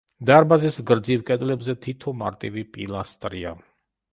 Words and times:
დარბაზის 0.27 0.79
გრძივ 0.91 1.21
კედლებზე 1.27 1.75
თითო 1.87 2.15
მარტივი 2.23 2.67
პილასტრია. 2.79 3.53